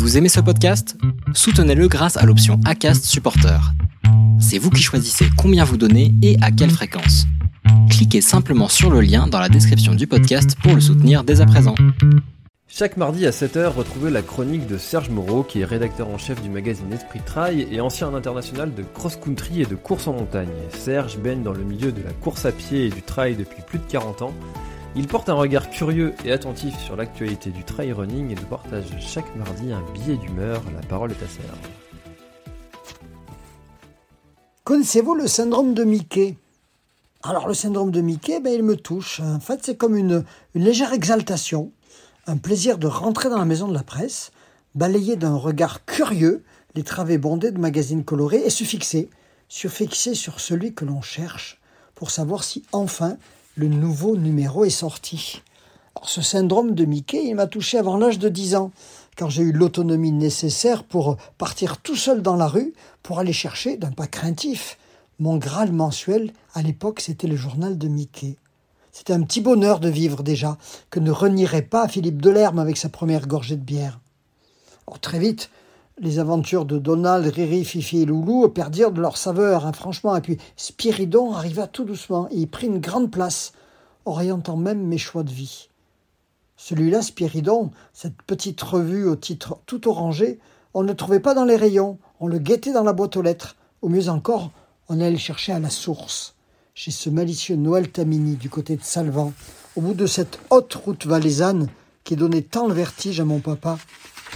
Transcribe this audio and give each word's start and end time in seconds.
Vous 0.00 0.16
aimez 0.16 0.30
ce 0.30 0.40
podcast? 0.40 0.96
Soutenez-le 1.34 1.86
grâce 1.86 2.16
à 2.16 2.24
l'option 2.24 2.58
ACAST 2.64 3.04
Supporter. 3.04 3.60
C'est 4.40 4.56
vous 4.56 4.70
qui 4.70 4.82
choisissez 4.82 5.26
combien 5.36 5.62
vous 5.62 5.76
donnez 5.76 6.14
et 6.22 6.38
à 6.40 6.50
quelle 6.50 6.70
fréquence. 6.70 7.26
Cliquez 7.90 8.22
simplement 8.22 8.68
sur 8.68 8.88
le 8.90 9.02
lien 9.02 9.26
dans 9.26 9.38
la 9.38 9.50
description 9.50 9.94
du 9.94 10.06
podcast 10.06 10.56
pour 10.62 10.74
le 10.74 10.80
soutenir 10.80 11.22
dès 11.22 11.42
à 11.42 11.46
présent. 11.46 11.74
Chaque 12.66 12.96
mardi 12.96 13.26
à 13.26 13.30
7h, 13.30 13.74
retrouvez 13.74 14.10
la 14.10 14.22
chronique 14.22 14.66
de 14.66 14.78
Serge 14.78 15.10
Moreau, 15.10 15.42
qui 15.42 15.60
est 15.60 15.66
rédacteur 15.66 16.08
en 16.08 16.16
chef 16.16 16.40
du 16.40 16.48
magazine 16.48 16.90
Esprit 16.94 17.20
Trail 17.20 17.68
et 17.70 17.82
ancien 17.82 18.14
international 18.14 18.74
de 18.74 18.82
cross-country 18.94 19.60
et 19.60 19.66
de 19.66 19.74
course 19.74 20.08
en 20.08 20.14
montagne. 20.14 20.48
Serge 20.70 21.18
baigne 21.18 21.42
dans 21.42 21.52
le 21.52 21.62
milieu 21.62 21.92
de 21.92 22.02
la 22.02 22.12
course 22.12 22.46
à 22.46 22.52
pied 22.52 22.86
et 22.86 22.90
du 22.90 23.02
trail 23.02 23.36
depuis 23.36 23.60
plus 23.66 23.78
de 23.78 23.84
40 23.90 24.22
ans. 24.22 24.32
Il 24.96 25.06
porte 25.06 25.28
un 25.28 25.34
regard 25.34 25.70
curieux 25.70 26.14
et 26.24 26.32
attentif 26.32 26.76
sur 26.80 26.96
l'actualité 26.96 27.50
du 27.50 27.62
trail 27.62 27.92
running 27.92 28.32
et 28.32 28.34
nous 28.34 28.46
partage 28.46 28.86
chaque 28.98 29.36
mardi 29.36 29.72
un 29.72 29.84
billet 29.92 30.16
d'humeur. 30.16 30.64
La 30.74 30.80
parole 30.80 31.12
est 31.12 31.22
à 31.22 31.28
Serge. 31.28 31.70
Connaissez-vous 34.64 35.14
le 35.14 35.28
syndrome 35.28 35.74
de 35.74 35.84
Mickey? 35.84 36.36
Alors 37.22 37.46
le 37.46 37.54
syndrome 37.54 37.92
de 37.92 38.00
Mickey, 38.00 38.40
ben, 38.40 38.52
il 38.52 38.64
me 38.64 38.76
touche. 38.76 39.20
En 39.20 39.38
fait, 39.38 39.60
c'est 39.62 39.76
comme 39.76 39.96
une, 39.96 40.24
légère 40.56 40.92
exaltation, 40.92 41.70
un 42.26 42.36
plaisir 42.36 42.76
de 42.76 42.88
rentrer 42.88 43.30
dans 43.30 43.38
la 43.38 43.44
maison 43.44 43.68
de 43.68 43.74
la 43.74 43.84
presse, 43.84 44.32
balayer 44.74 45.14
d'un 45.14 45.36
regard 45.36 45.84
curieux 45.84 46.42
les 46.74 46.82
travées 46.82 47.18
bondées 47.18 47.52
de 47.52 47.60
magazines 47.60 48.04
colorés 48.04 48.42
et 48.44 48.50
se 48.50 48.64
fixer, 48.64 49.08
se 49.48 49.68
fixer 49.68 50.14
sur 50.14 50.40
celui 50.40 50.74
que 50.74 50.84
l'on 50.84 51.00
cherche 51.00 51.60
pour 51.94 52.10
savoir 52.10 52.42
si 52.42 52.64
enfin 52.72 53.18
le 53.60 53.68
nouveau 53.68 54.16
numéro 54.16 54.64
est 54.64 54.70
sorti. 54.70 55.42
Ce 56.02 56.22
syndrome 56.22 56.74
de 56.74 56.86
Mickey, 56.86 57.26
il 57.26 57.34
m'a 57.34 57.46
touché 57.46 57.76
avant 57.76 57.98
l'âge 57.98 58.18
de 58.18 58.30
10 58.30 58.54
ans, 58.54 58.70
quand 59.18 59.28
j'ai 59.28 59.42
eu 59.42 59.52
l'autonomie 59.52 60.12
nécessaire 60.12 60.82
pour 60.82 61.18
partir 61.36 61.76
tout 61.76 61.94
seul 61.94 62.22
dans 62.22 62.36
la 62.36 62.46
rue 62.46 62.72
pour 63.02 63.18
aller 63.18 63.34
chercher, 63.34 63.76
d'un 63.76 63.90
pas 63.90 64.06
craintif, 64.06 64.78
mon 65.18 65.36
Graal 65.36 65.72
mensuel. 65.72 66.32
À 66.54 66.62
l'époque, 66.62 67.00
c'était 67.00 67.26
le 67.26 67.36
journal 67.36 67.76
de 67.76 67.86
Mickey. 67.86 68.36
C'était 68.92 69.12
un 69.12 69.20
petit 69.24 69.42
bonheur 69.42 69.78
de 69.78 69.90
vivre 69.90 70.22
déjà, 70.22 70.56
que 70.88 70.98
ne 70.98 71.10
renierait 71.10 71.60
pas 71.60 71.86
Philippe 71.86 72.22
Delerme 72.22 72.60
avec 72.60 72.78
sa 72.78 72.88
première 72.88 73.26
gorgée 73.26 73.56
de 73.56 73.62
bière. 73.62 74.00
Alors, 74.88 75.00
très 75.00 75.18
vite, 75.18 75.50
les 76.00 76.18
aventures 76.18 76.64
de 76.64 76.78
Donald, 76.78 77.26
Riri, 77.26 77.64
Fifi 77.64 78.00
et 78.00 78.06
Loulou 78.06 78.48
perdirent 78.48 78.90
de 78.90 79.02
leur 79.02 79.18
saveur, 79.18 79.66
hein, 79.66 79.72
franchement. 79.72 80.16
Et 80.16 80.22
puis 80.22 80.38
Spiridon 80.56 81.32
arriva 81.32 81.66
tout 81.66 81.84
doucement 81.84 82.26
et 82.30 82.36
y 82.36 82.46
prit 82.46 82.66
une 82.66 82.80
grande 82.80 83.10
place, 83.10 83.52
orientant 84.06 84.56
même 84.56 84.82
mes 84.86 84.98
choix 84.98 85.22
de 85.22 85.30
vie. 85.30 85.68
Celui-là, 86.56 87.02
Spiridon, 87.02 87.70
cette 87.92 88.20
petite 88.26 88.60
revue 88.62 89.06
au 89.06 89.16
titre 89.16 89.58
tout 89.66 89.88
orangé, 89.88 90.38
on 90.72 90.82
ne 90.82 90.88
le 90.88 90.96
trouvait 90.96 91.20
pas 91.20 91.34
dans 91.34 91.44
les 91.44 91.56
rayons, 91.56 91.98
on 92.18 92.28
le 92.28 92.38
guettait 92.38 92.72
dans 92.72 92.84
la 92.84 92.92
boîte 92.92 93.16
aux 93.16 93.22
lettres. 93.22 93.56
Ou 93.82 93.88
mieux 93.88 94.08
encore, 94.08 94.50
on 94.88 94.94
allait 95.00 95.10
le 95.10 95.18
chercher 95.18 95.52
à 95.52 95.58
la 95.58 95.70
source, 95.70 96.34
chez 96.74 96.90
ce 96.90 97.10
malicieux 97.10 97.56
Noël 97.56 97.90
Tamini 97.90 98.36
du 98.36 98.48
côté 98.48 98.76
de 98.76 98.82
Salvan, 98.82 99.32
au 99.76 99.80
bout 99.80 99.94
de 99.94 100.06
cette 100.06 100.38
haute 100.50 100.74
route 100.74 101.06
valaisanne 101.06 101.68
qui 102.04 102.16
donnait 102.16 102.42
tant 102.42 102.68
le 102.68 102.74
vertige 102.74 103.20
à 103.20 103.24
mon 103.24 103.40
papa 103.40 103.78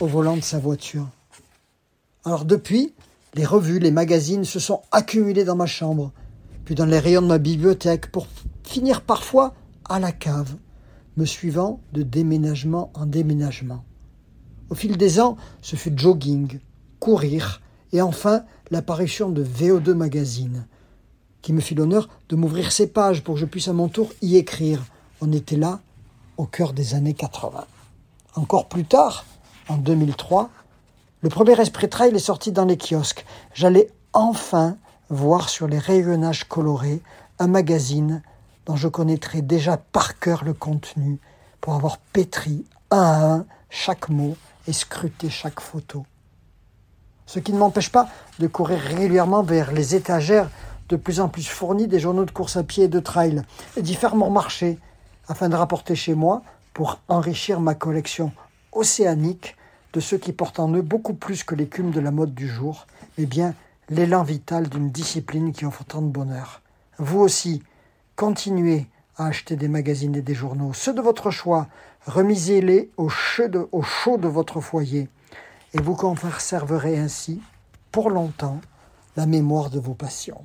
au 0.00 0.06
volant 0.06 0.36
de 0.36 0.42
sa 0.42 0.58
voiture. 0.58 1.08
Alors 2.24 2.46
depuis, 2.46 2.94
les 3.34 3.44
revues, 3.44 3.78
les 3.78 3.90
magazines 3.90 4.44
se 4.44 4.58
sont 4.58 4.80
accumulés 4.92 5.44
dans 5.44 5.56
ma 5.56 5.66
chambre, 5.66 6.12
puis 6.64 6.74
dans 6.74 6.86
les 6.86 6.98
rayons 6.98 7.20
de 7.20 7.26
ma 7.26 7.38
bibliothèque, 7.38 8.10
pour 8.10 8.26
finir 8.62 9.02
parfois 9.02 9.54
à 9.88 9.98
la 9.98 10.10
cave, 10.10 10.54
me 11.16 11.26
suivant 11.26 11.80
de 11.92 12.02
déménagement 12.02 12.90
en 12.94 13.04
déménagement. 13.04 13.84
Au 14.70 14.74
fil 14.74 14.96
des 14.96 15.20
ans, 15.20 15.36
ce 15.60 15.76
fut 15.76 15.92
jogging, 15.94 16.60
courir, 16.98 17.60
et 17.92 18.00
enfin 18.00 18.44
l'apparition 18.70 19.28
de 19.28 19.44
VO2 19.44 19.92
Magazine, 19.92 20.66
qui 21.42 21.52
me 21.52 21.60
fit 21.60 21.74
l'honneur 21.74 22.08
de 22.30 22.36
m'ouvrir 22.36 22.72
ses 22.72 22.86
pages 22.86 23.22
pour 23.22 23.34
que 23.34 23.40
je 23.40 23.46
puisse 23.46 23.68
à 23.68 23.74
mon 23.74 23.88
tour 23.88 24.10
y 24.22 24.36
écrire. 24.36 24.82
On 25.20 25.30
était 25.30 25.56
là, 25.56 25.80
au 26.38 26.46
cœur 26.46 26.72
des 26.72 26.94
années 26.94 27.12
80. 27.12 27.66
Encore 28.34 28.66
plus 28.66 28.84
tard, 28.84 29.26
en 29.68 29.76
2003, 29.76 30.50
le 31.24 31.30
premier 31.30 31.58
Esprit 31.58 31.88
Trail 31.88 32.14
est 32.14 32.18
sorti 32.18 32.52
dans 32.52 32.66
les 32.66 32.76
kiosques. 32.76 33.24
J'allais 33.54 33.88
enfin 34.12 34.76
voir 35.08 35.48
sur 35.48 35.66
les 35.66 35.78
rayonnages 35.78 36.44
colorés 36.44 37.00
un 37.38 37.46
magazine 37.46 38.22
dont 38.66 38.76
je 38.76 38.88
connaîtrais 38.88 39.40
déjà 39.40 39.78
par 39.78 40.18
cœur 40.18 40.44
le 40.44 40.52
contenu 40.52 41.18
pour 41.62 41.76
avoir 41.76 41.96
pétri 41.96 42.66
un 42.90 42.98
à 42.98 43.32
un 43.36 43.46
chaque 43.70 44.10
mot 44.10 44.36
et 44.68 44.74
scruté 44.74 45.30
chaque 45.30 45.60
photo. 45.60 46.04
Ce 47.24 47.38
qui 47.38 47.54
ne 47.54 47.58
m'empêche 47.58 47.90
pas 47.90 48.10
de 48.38 48.46
courir 48.46 48.80
régulièrement 48.80 49.42
vers 49.42 49.72
les 49.72 49.94
étagères 49.94 50.50
de 50.90 50.96
plus 50.96 51.20
en 51.20 51.30
plus 51.30 51.48
fournies 51.48 51.88
des 51.88 52.00
journaux 52.00 52.26
de 52.26 52.32
course 52.32 52.58
à 52.58 52.64
pied 52.64 52.84
et 52.84 52.88
de 52.88 53.00
trail 53.00 53.40
et 53.78 53.82
d'y 53.82 53.94
faire 53.94 54.14
mon 54.14 54.28
marché 54.28 54.78
afin 55.26 55.48
de 55.48 55.56
rapporter 55.56 55.94
chez 55.94 56.12
moi 56.12 56.42
pour 56.74 56.98
enrichir 57.08 57.60
ma 57.60 57.74
collection 57.74 58.30
océanique 58.72 59.56
de 59.94 60.00
ceux 60.00 60.18
qui 60.18 60.32
portent 60.32 60.58
en 60.58 60.70
eux 60.74 60.82
beaucoup 60.82 61.14
plus 61.14 61.44
que 61.44 61.54
l'écume 61.54 61.92
de 61.92 62.00
la 62.00 62.10
mode 62.10 62.34
du 62.34 62.48
jour, 62.48 62.86
mais 63.16 63.26
bien 63.26 63.54
l'élan 63.88 64.24
vital 64.24 64.68
d'une 64.68 64.90
discipline 64.90 65.52
qui 65.52 65.64
offre 65.64 65.84
tant 65.84 66.02
de 66.02 66.08
bonheur. 66.08 66.62
Vous 66.98 67.20
aussi, 67.20 67.62
continuez 68.16 68.86
à 69.16 69.26
acheter 69.26 69.54
des 69.54 69.68
magazines 69.68 70.16
et 70.16 70.22
des 70.22 70.34
journaux, 70.34 70.72
ceux 70.72 70.92
de 70.92 71.00
votre 71.00 71.30
choix, 71.30 71.68
remisez-les 72.06 72.90
au 72.96 73.08
chaud 73.08 73.48
de 73.48 74.28
votre 74.28 74.60
foyer, 74.60 75.08
et 75.72 75.80
vous 75.80 75.94
conserverez 75.94 76.98
ainsi, 76.98 77.40
pour 77.92 78.10
longtemps, 78.10 78.60
la 79.16 79.26
mémoire 79.26 79.70
de 79.70 79.78
vos 79.78 79.94
passions. 79.94 80.44